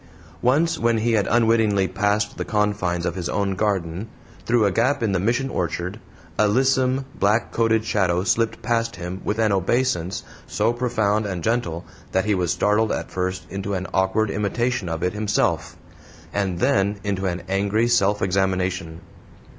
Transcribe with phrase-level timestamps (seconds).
[0.41, 4.07] Once, when he had unwittingly passed the confines of his own garden,
[4.47, 5.99] through a gap in the Mission orchard,
[6.39, 11.85] a lissome, black coated shadow slipped past him with an obeisance so profound and gentle
[12.13, 15.77] that he was startled at first into an awkward imitation of it himself,
[16.33, 19.01] and then into an angry self examination.